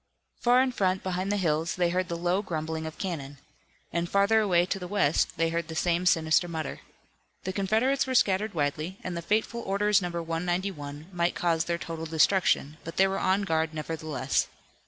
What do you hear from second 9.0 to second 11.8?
and the fateful Orders No. 191 might cause their